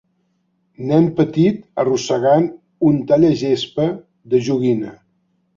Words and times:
Nen 0.91 1.09
petit 1.19 1.59
arrossegant 1.83 2.49
un 2.89 2.99
tallagespa 3.13 3.89
de 4.33 4.45
joguina. 4.49 4.99